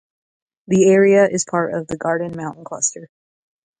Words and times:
The 0.65 0.89
area 0.89 1.27
is 1.29 1.45
part 1.45 1.75
of 1.75 1.85
the 1.85 1.95
"Garden 1.95 2.35
Mountain 2.35 2.63
Cluster". 2.63 3.07